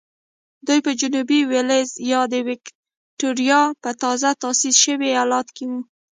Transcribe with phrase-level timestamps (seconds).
[0.67, 5.79] دوی په جنوبي وېلز یا د ویکټوریا په تازه تاسیس شوي ایالت کې وو.